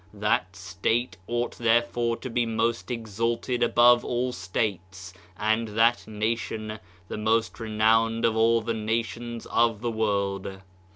[0.15, 7.19] That state ought therefore to be most exalted above all states, and that nation the
[7.19, 10.59] most renowned of all the nations of the world.